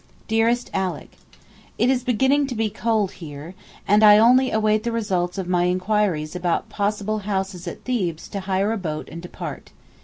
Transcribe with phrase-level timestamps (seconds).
[0.27, 1.11] DEAREST ALICK,
[1.77, 3.53] It is beginning to be cold here,
[3.87, 8.39] and I only await the results of my inquiries about possible houses at Thebes to
[8.39, 9.69] hire a boat and depart.